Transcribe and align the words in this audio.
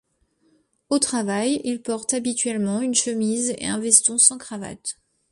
Au 0.89 0.97
travail, 0.97 1.61
il 1.63 1.83
porte 1.83 2.15
habituellement 2.15 2.81
une 2.81 2.95
chemise 2.95 3.53
et 3.59 3.67
un 3.67 3.77
veston, 3.77 4.17
sans 4.17 4.39
cravate. 4.39 4.97